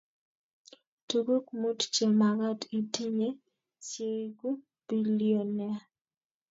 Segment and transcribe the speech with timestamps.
[1.07, 3.29] Tukuk mut chemagat itinye
[3.87, 4.49] sieku
[4.87, 5.77] bilionea